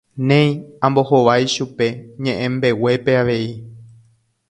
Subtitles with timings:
[0.27, 0.47] Néi,
[0.87, 1.87] ambohovái chupe
[2.23, 3.47] ñe'ẽmbeguépe avei.